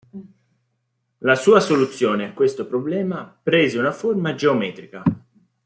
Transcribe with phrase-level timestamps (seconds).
[1.19, 5.03] La sua soluzione a questo problema prese una forma geometrica.